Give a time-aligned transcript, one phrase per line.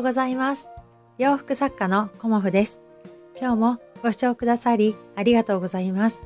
[0.00, 0.68] うございます。
[1.18, 2.80] 洋服作家のコモフです。
[3.38, 6.22] 今日もご視聴くださりありがとうございます。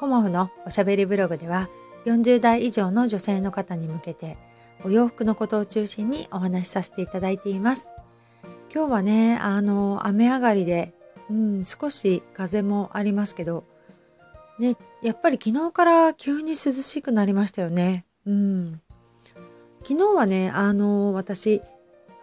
[0.00, 1.68] コモフのおしゃべりブログでは
[2.06, 4.36] 40代以上の女性の方に向けて
[4.84, 7.88] お洋服のことを中心にお話しさせていただいています。
[8.74, 10.92] 今日はね、あの、雨上がりで、
[11.30, 13.62] うん、少し風もありますけど、
[14.58, 18.06] ね、やっぱり昨日から急に涼しくなりましたよね。
[18.26, 18.80] うん。
[19.84, 21.62] 昨日はね、あの、私、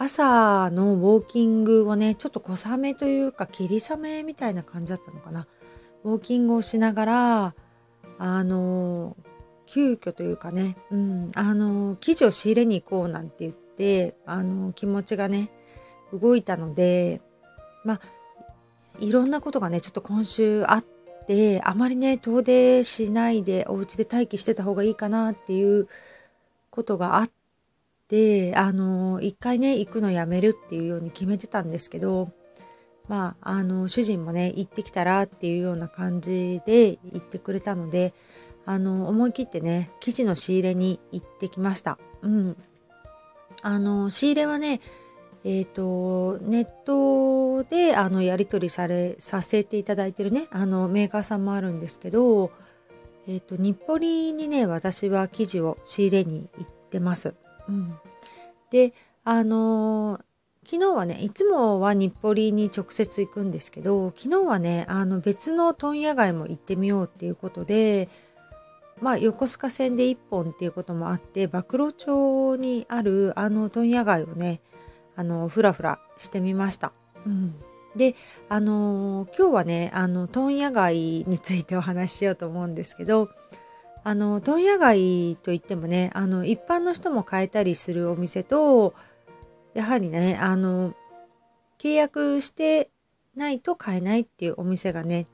[0.04, 5.48] 朝のウォーキングをね、ちょっと小雨というか、霧雨みたいな感じだったのかな。
[6.04, 7.56] ウォーキングをしながら、
[8.18, 9.16] あの、
[9.66, 15.50] 急遽というかね、うん、あの、生地を仕入れに行こうなんて言って、あの、気持ちがね、
[16.12, 17.22] 動いたので、
[17.86, 18.02] まあ、
[19.00, 20.86] いろんなことがね、ちょっと今週あっ
[21.28, 25.88] て、あまりね、遠出しないでお家で待機してた方がいいかなっていう
[26.70, 27.32] ことがあっ、
[28.14, 32.30] であの一回ね行くのやめるっていうように決めてたんですけど
[33.08, 38.14] まああの主人もね行ってきたらっていうような感じで言ってくれたので
[38.68, 41.98] あの思い切ってね生地の仕入れに行ってきました。
[42.22, 42.56] うん、
[43.64, 44.80] あの仕入れはね
[45.46, 52.52] えーと、ネットであのやり取りされさせていただいてるねあのメーカーさんもあるんですけど、
[53.28, 57.34] えーと、日暮里にね私は生地を仕入れに行ってます。
[57.68, 57.98] うん、
[58.70, 60.22] であのー、
[60.66, 68.10] 昨日はねいつもは日暮里に直接行くんですけど昨日はねあの別の問屋街も行ってみようっていうことで
[69.02, 74.62] まあ横須賀線で1本っていうこともあって馬露町にあるあの問屋街をね
[75.16, 76.92] あのふらふらしてみました。
[77.26, 77.56] うん
[77.96, 78.16] で
[78.50, 83.30] あのー、今日はねあの問屋街についてお話ししようと思うんですけど
[84.04, 88.94] あの問屋街といってもねあの一般の人も買えたりするお店と
[89.74, 90.94] やはりねあの
[91.80, 92.90] 契約して
[93.36, 95.28] ないと買えないっていうお店がね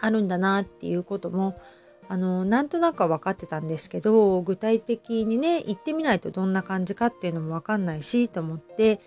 [0.00, 1.60] あるんだなっていうことも
[2.08, 9.00] あのなんとなくは分かってたんですけど具体的にね行ってみないとどんな感じかっていうのも分かんないしと思って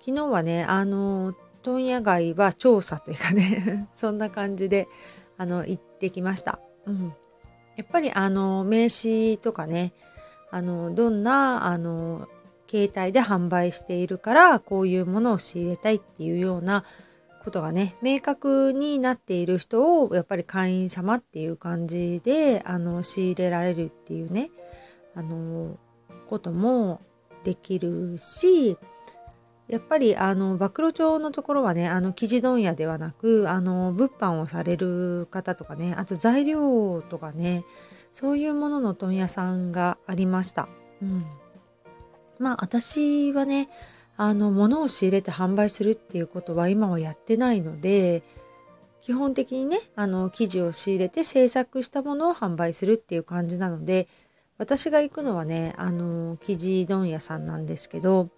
[0.00, 4.88] 昨日はねあの問屋街は調査というかね そんな感じで
[5.36, 6.58] あの行ってきました。
[6.86, 7.14] うん、
[7.80, 9.94] やっぱりあの名刺とかね
[10.50, 12.28] あのどんなあの
[12.68, 16.84] 携帯で販売しているからこういうものを仕入れたいっていうような
[17.42, 24.50] ことがね明確になっている人をやっぱり会員様っていう感じであの仕入れられるっていうね
[25.14, 25.78] あの
[26.28, 27.00] ことも
[27.44, 28.76] できるし
[29.70, 37.64] やっぱりあの暴露町のところはねあの生地問屋ではなくあの物販をされる方とかねあと材料とかね
[38.12, 40.68] そういうものの問屋さんがありました。
[41.00, 41.24] うん、
[42.40, 43.68] まあ私はね
[44.16, 48.24] あの物を仕入れて販売するっていうことは今はやってないので
[49.00, 54.08] 基本的にねあの生地を仕入れて制作したものを販売するっていう感じなので
[54.58, 58.28] 私が行くのはねあの生地問屋さんなんですけど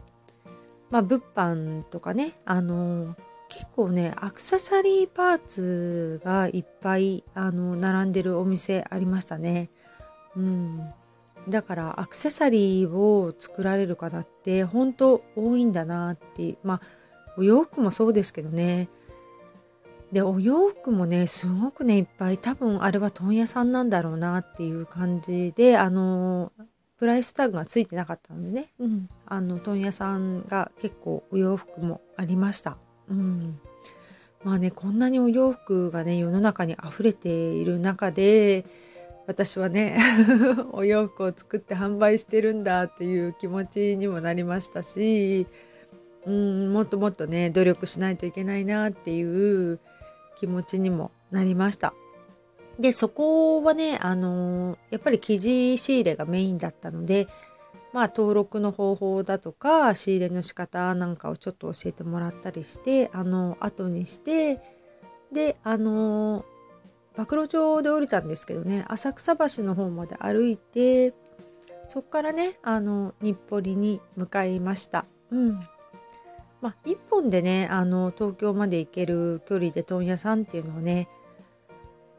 [0.92, 3.16] まあ、物販とかね、あの
[3.48, 9.70] 結構ねアクセサリーパーツがいっぱいあの並んでるお店ありましたね。
[10.36, 10.90] うん、
[11.48, 16.80] だからアクセサリーを作られる方って本当多いんだなってまあ
[17.38, 18.90] お洋服もそうですけどね。
[20.12, 26.52] でお洋服もねすごくねいっぱい多分あれは問屋さんなんだろうなっていう感じであの
[26.98, 32.76] プライスタグがついてなかったのでね、うん、あの問屋さんが結構お洋服もありました。
[33.08, 33.58] うん、
[34.44, 38.66] まあねこんなにお洋服がね世の中に溢れている中で
[39.26, 39.96] 私はね
[40.72, 45.46] お洋服を作って販売してるんだっていう気持ちにもなりましたし、
[46.26, 49.80] うん、もっともっとね努力しないといけないなっていう
[50.36, 51.94] 気持ちにもなりました。
[52.78, 57.28] でそこはねあのやっぱり生地仕入れがメインだったので
[57.92, 64.60] まあ登録の方法だとか仕入れの仕方なんかをちょっと教えてもらったりしてあの後にして
[65.32, 66.44] であの
[67.16, 71.14] 暴露町で降りたんですけどね浅草橋の方まで歩いて
[71.88, 75.04] そっからねあの日暮里に向かいました。
[75.30, 75.60] うん
[76.62, 81.08] まあ、1本でねあの東京まで行ける距離で問屋さんっていうのはね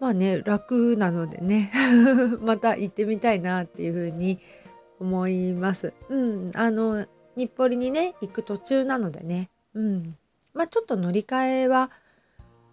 [0.02, 1.72] まあね楽なのでね
[2.44, 4.63] また行ってみたいなっていうふうに思います。
[5.04, 5.94] 思います。
[6.10, 7.06] うん、あの
[7.36, 10.18] 日暮里にね行く途中なのでね、うん、
[10.54, 11.92] まあちょっと乗り換えは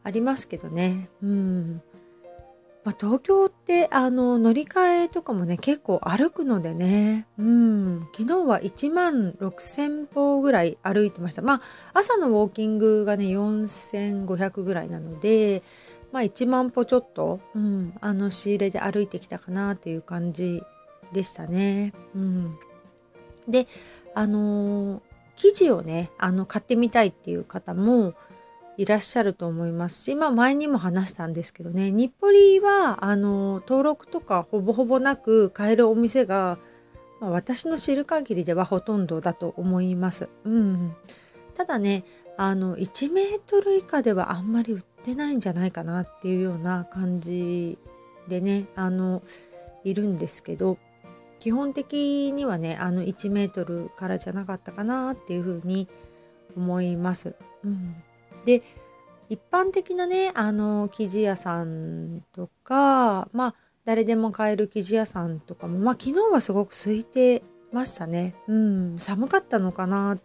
[0.05, 1.83] ありますけどね、うん、
[2.85, 7.27] まあ、東京ってあの乗り換えとかもね結構歩くのでね。
[7.39, 8.01] うん。
[8.15, 11.43] 昨日は1万6,000歩ぐらい歩いてました。
[11.43, 11.61] まあ
[11.93, 15.63] 朝のウォーキングがね4,500ぐらいなので
[16.13, 20.63] まあ1万歩ちょっと、うん、あの仕入れで歩いてきたかなという感じ
[21.13, 21.93] でしたね。
[22.15, 22.59] うん、
[23.49, 23.67] で
[24.15, 25.01] あのー、
[25.37, 28.15] 生地をねあの買ってみたいっていう方も
[28.77, 36.59] いらっしゃると思いますし、まあ、前にも話したんですけどね日暮里はあの登録とかほぼほぼなく買えるお店が、
[37.21, 40.31] まあ、私の知る限りではほとんどだと思います。
[40.45, 40.97] うん、
[41.55, 42.05] ただね
[42.39, 47.79] あの1メートル以下ではあんまり売ってないんじゃないかなっていうような感じ
[48.29, 49.23] でねあの
[49.85, 50.79] いるんですけど
[51.41, 55.89] 基本的にはねあの1メートルからじゃなかったかなっていうふうに
[56.57, 57.35] 思います。
[57.65, 57.97] うん。
[58.45, 58.63] で
[59.29, 63.55] 一般的なねあの生地屋さんとかまあ
[63.85, 68.35] 誰でも買える生地屋さんとかもまあ昨日はすごく空いてましたね。
[68.47, 68.99] うん。
[68.99, 70.17] 寒かったのかな。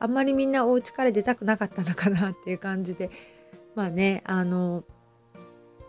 [0.00, 3.10] あんまりみんなお家から出たくなかったのかなっていう感じで
[3.74, 4.84] まあねあの、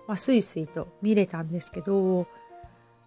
[0.07, 2.27] まあ、スイスイと見れたんですけど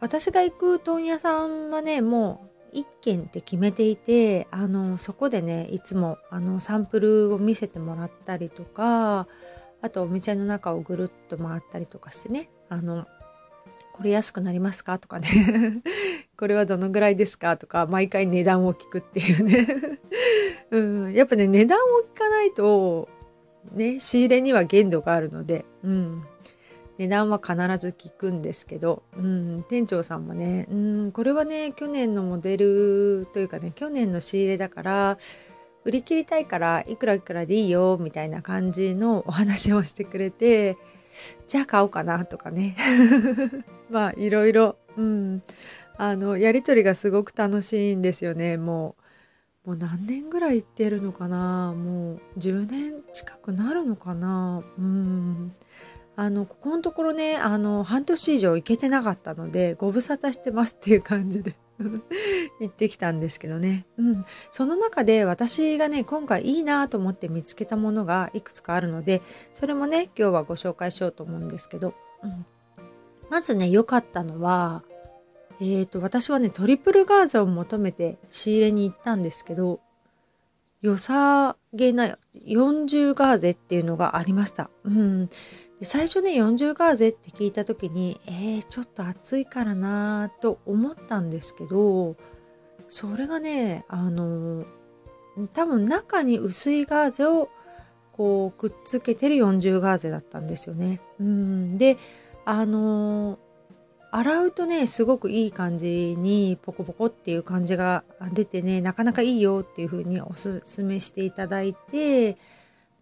[0.01, 9.27] 私が行く問屋さんはねもう1軒って決めていてあのそこでねいつもあのサンプルを見せてもらったりとか
[9.81, 13.07] あとお店の中をぐるっと回ったりとかしてねあの
[13.93, 15.29] これ安くなりますかとかね
[16.37, 19.67] これはどのぐらいですかとか毎回値段を聞くっていうね。
[20.71, 21.83] うん、やっぱね値段を
[22.15, 23.09] 聞かないと
[23.73, 26.23] ね仕入れには限度があるので、うん、
[26.99, 35.19] 値段は必ず聞くんですけど、うん、店長さんもね、うん、これはね去年のモデルというかね去年の仕入れだから
[35.85, 40.77] 売り切りたいからいくらいくらでいいよみたいな感じのお話をしてくれて
[41.47, 42.77] じゃあ買おうかなとかね。
[43.91, 45.43] まあいろいろ、うん、
[45.97, 48.57] あのやり取りがすごく楽しいんですよね。
[48.57, 49.03] もう。
[49.69, 51.75] もう何年ぐらい行ってるのかな。
[51.75, 54.63] もう10年近くなるのかな。
[54.79, 55.53] うん。
[56.21, 61.55] あのここのところねあの半年以上行けてなかったのでご無沙汰してますっていう感じで
[62.61, 69.23] 行ってきたんですけどね、うん、その中で私がね今回いいなと思って見つけたものがいくつかあるので
[69.53, 71.95] それもね今日はご紹介しようと思うんですけど、
[72.25, 72.45] うん、
[73.31, 74.83] まずね良かったのは
[75.61, 79.81] えーと、私はねトリプルガーゼを求めて仕入れに行ったんですけど
[80.83, 84.71] 良さげな40ガーゼっていうのがありました。
[84.85, 85.29] うん、
[85.83, 92.17] 最初ね40ガーゼって聞いた時にえー、ちょっと暑いからなと思ったんですけど
[92.89, 94.65] それがねあの
[95.53, 97.49] 多分中に薄いガーゼを
[98.13, 101.01] こうくっつけてる40ガーゼだったんですよね。
[101.21, 101.97] うんで
[102.45, 103.39] あの
[104.11, 112.37] 洗うとねすごくいい感じにポコポコっていう感じが出てねなかなかいいよっていう風におすすめしていただいて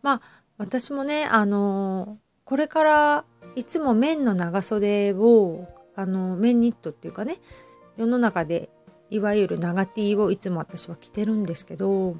[0.02, 3.24] まあ私もねあのこれから
[3.56, 5.66] いつも綿の長袖を
[5.96, 7.38] あの綿ニットっていうかね
[7.96, 8.70] 世の中で
[9.10, 12.16] いわゆる長 T をいつも私は着てるんですけど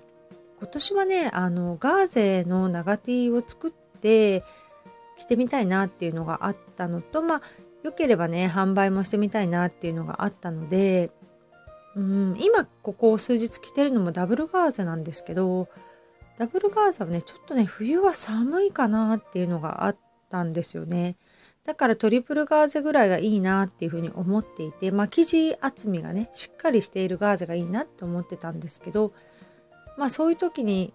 [0.58, 4.42] 今年はねあのガーゼの長 T を作って
[5.16, 7.42] 着てみたいなっていうのがあったのとまあ
[7.84, 11.12] 良ければね販売もしてみたいなっていうのがあったので
[11.94, 15.68] うん今ここ数日着てるのもダブルガーゼなんですけど
[16.36, 21.16] ダブルガーゼはねちょっとね冬は寒いかなっていうのがあってたんですよね。
[21.64, 29.12] だからトリプルガーゼぐらいがいいなっていうふうに思っていて、まあ、生地厚みがねしっかりしているガーゼがいいなって思ってたんですけど
[29.98, 30.94] まあそういう時に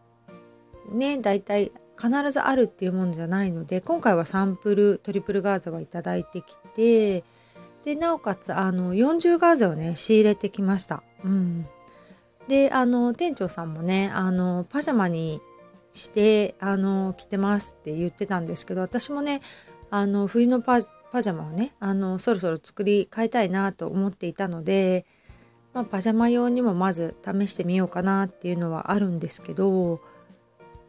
[0.93, 7.25] ね大体必ずあるっていうもんじゃないので今回はサンプルトリプルガーゼはいただいてきて
[7.83, 11.03] でなおかつあの40ガーゼをね仕入れてきました。
[11.23, 11.67] うん、
[12.47, 15.41] であの店長さんもねあのパジャマに
[15.93, 19.41] してあの着てますって言ってたんですけど私もね
[19.89, 25.05] あの冬のパジャマをねあのそろそろ作り変えたいなと思っていたので、
[25.73, 29.99] まあ、パジャマ用にもまず試してみようかなっていうのはあるんですけど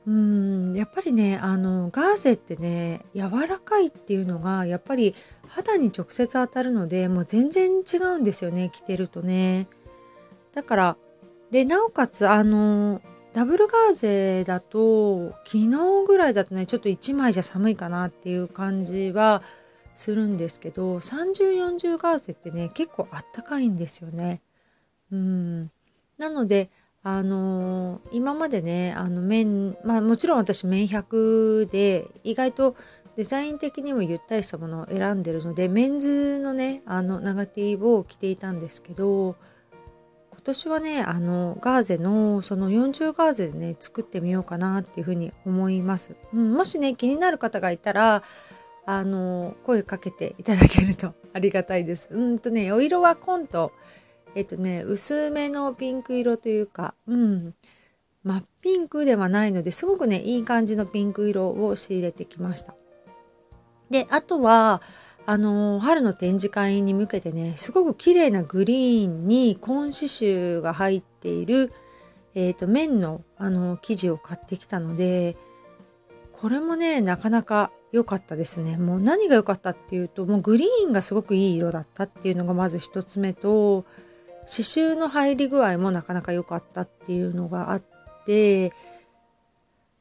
[0.06, 5.14] うんやっぱりねあのガーゼってね柔らかいっていうのがやっぱり
[5.48, 9.68] 肌に直接当たるのでもう全然違うんですよね着てるとね。
[10.54, 10.96] だから
[11.50, 13.00] でなおかつあの
[13.32, 15.68] ダブルガーゼだと昨日
[16.06, 19.42] ぐらいだとねちょっと1枚じゃ寒いかなっていう感じは
[19.94, 24.40] するんですけど3040ガーゼってね結構あったかいんですよね。
[25.10, 25.70] うん
[26.18, 26.70] なので
[27.02, 32.76] あのー、今までねあの綿まあもちろん私綿100で意外と
[33.16, 39.36] デザイン的にもゆったりしたものを選んでるのでメンズのねあの長 T を着ていたんですけど
[40.42, 48.24] 今年はねあのガーゼのその40ガーゼでね作ってみようかなっていうふうに思います、うん、もしね気になる方がいたら
[48.84, 52.08] あの声かけていただけると ありがたいです。
[52.10, 53.70] うんとねお色はコント
[54.34, 57.54] えっとね薄めのピンク色というかうん。
[58.24, 62.74] 真っピンクではないのですごくねいい感じのピンク色を仕入れてきました。
[63.90, 64.80] であとは
[65.24, 71.72] あの春の展示会に向けてねすごく綺麗なグリーンに紺刺繍が入っている、
[72.34, 75.36] えーと、綿のあの生地を買ってきたので
[76.32, 78.78] これもねなかなか良かったですね。
[78.78, 87.82] もう何が良かったっていうともうグリーンがすごくいい色だったっていうのがまず一つ目と刺繍の入り具合もなかなか良かったっていうのがあっ
[88.24, 88.72] て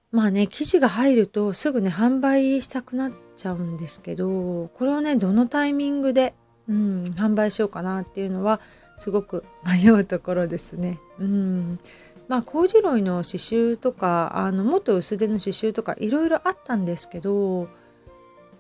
[0.10, 6.36] まあね生地が入るとすぐね販売したくなってちゃうんですけどこれをねどのタイミングで、
[6.70, 8.62] うん、販売しようかなっていうのは
[8.98, 11.00] すごく 迷うところですね。
[11.20, 11.80] うん
[12.28, 17.68] まあ、コーデュロイの刺繍とかあのもっと薄手の刺繍とかいろいろあったんですけど、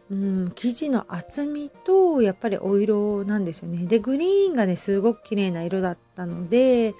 [0.09, 3.85] うん、生地の厚みとやっぱりお色なんですよね。
[3.85, 6.95] でグリーンがねすごく綺麗な色だったので、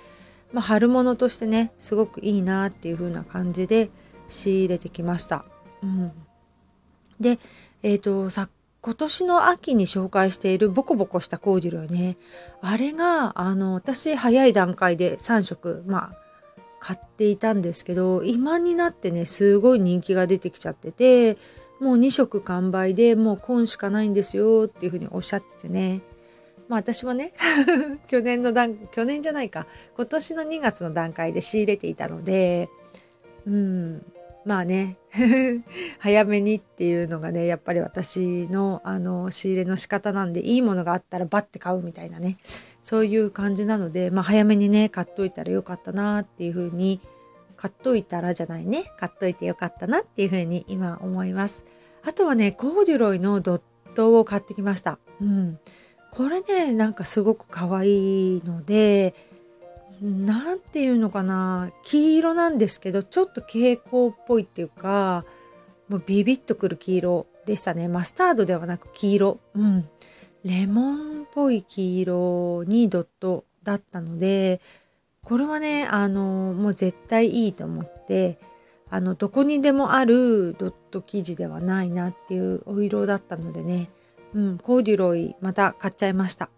[0.54, 3.90] まあ、春物としてねすごくいいなっていう風な感じで
[4.30, 5.44] 仕入れてきました。
[5.84, 6.12] うん、
[7.22, 7.40] で、
[7.84, 8.50] えっ、ー、とさ
[8.82, 12.18] 今年の秋に紹介しているボコボコしたコーデュロイね。
[12.62, 16.18] あれがあの私早い段階で3色まあ
[16.80, 21.38] 買っていたんですけど今になってねすごい人気が出てきちゃってて
[21.80, 26.02] もう2色完売でもう今しかないんですよっていうふうにおっしゃっててね。
[26.68, 27.34] まあ私もね
[28.08, 29.68] 去年の段去年じゃないか。
[29.96, 32.68] 今年の2月の段階で仕入れていたので
[33.46, 34.06] うん。
[34.46, 34.98] まあね。
[36.00, 42.38] 早めにっていうのがねやっぱり私のあの仕入れの仕方なんでいいものがあったらバッて買うみたいなね。
[42.82, 47.00] そういう感じなので、まあ、早めにね買っといたらよかったなっていうふうに
[47.56, 48.86] 買っといたらじゃないね。
[48.98, 51.64] 買っといてよかったなっていうふうに今思います。
[52.04, 53.62] あとはねコーデュロイのドッ
[53.94, 54.98] トを買ってきました。
[55.22, 55.60] うん。
[56.10, 59.14] これねなんかすごく可愛いので
[60.02, 65.26] 何て言うのかな黄色なんですけどちょっと蛍光っぽいっていうか
[65.90, 67.88] もうビビッとくる黄色でしたね。
[67.88, 69.40] マスタードではなく黄色。
[69.56, 69.90] うん。
[70.44, 74.60] レモンっぽい黄色にドットだったので
[75.24, 78.40] これはねあのもう絶対いいと思って
[78.90, 83.90] あのどこにでもあるドット生地ではないなっていうお色だったのでね。
[84.34, 86.50] うん、コーデュロイまた買っちゃいました。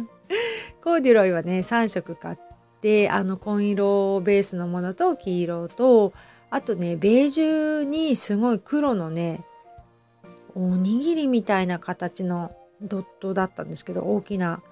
[0.82, 2.38] コーデュロイはね3色買っ
[2.84, 6.12] であの紺色ベースのものと黄色と
[6.50, 9.42] あとねベージュにすごい黒のね
[10.54, 14.62] おにぎりみたいな形のドットだったんですけど大きな。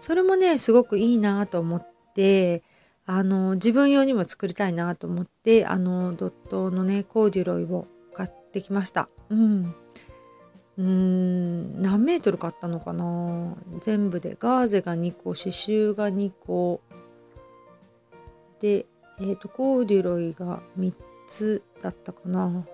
[0.00, 2.62] それもねすごくいいなと思って
[3.04, 9.10] あの自分用にも作りたいなと思ってあのドットのねコーデュロイを買ってきました。
[9.28, 9.74] うん。
[10.78, 13.56] うん何メートル買ったのかな？
[13.80, 16.80] 全部でガーゼが2個刺繍が2個。
[18.60, 18.86] で、
[19.20, 20.92] えーと、コーデュロイが3
[21.26, 22.66] つだったかな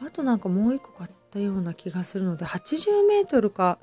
[0.00, 3.78] あとなんかもう1個買ったような気がするので80メートルか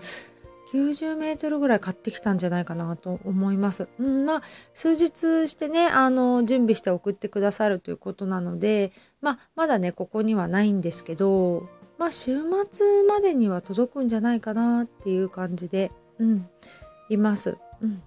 [0.71, 3.87] 90メートルぐらい買ってきたんじゃないかなと思います。
[3.99, 4.41] うん、まあ
[4.73, 8.91] 数日してねあの準備して送ってくださるということなので、
[9.21, 16.49] まあ、まだねここにはないんですけど、まあ、週末までには届くんじゃないかなっていう感じで、うん、
[17.09, 17.57] います。
[17.81, 18.01] うん、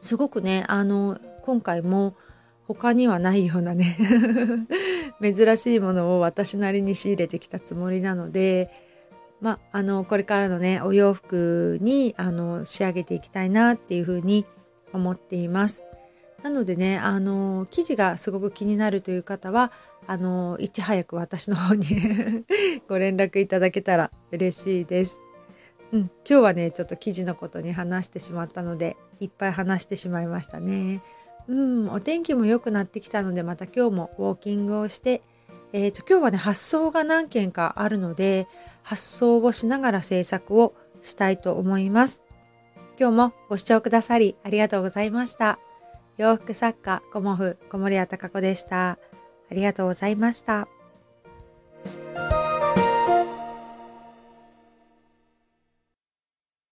[0.00, 2.14] すごくねあの今回も
[2.66, 3.96] 他にはないようなね
[5.22, 8.68] 珍しいものを私なりに仕入れてきたつもりなので
[9.40, 14.44] まあのこれからのねお洋服にあの仕上げていきたいなっていうふうに
[14.92, 15.84] 思っています。
[16.42, 19.72] なのでねあの生地がすごく気になるという方は
[20.06, 21.86] あのいち早く私の方に
[22.86, 25.18] ご連絡いただけたら嬉しいです。
[25.92, 31.00] うん、今日はねちょっと生地のことに話してしまったのでいっぱい話してしまいましたね。
[31.48, 35.22] うん、お天気も良くなってきたのでまた今日もウォーキングをして、
[35.72, 38.46] えーと、今日はね発想が何件かあるので
[38.82, 42.22] 発想をしながら制作をしたいと思います。
[43.00, 45.58] 今日もご視聴くださりありがとうございました。
[46.16, 48.90] 洋服作家コモフ小森屋隆子でした。
[48.90, 50.68] ありがとうございました。